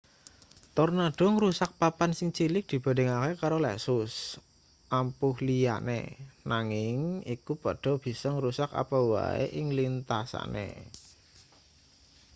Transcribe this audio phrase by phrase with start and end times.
[0.77, 4.11] tornado ngrusak papan sing cilik dibandhingake karo lesus
[4.99, 6.01] ampuh liyane
[6.51, 6.95] nanging
[7.35, 10.69] iku padha bisa ngrusak apa wae ing lintasane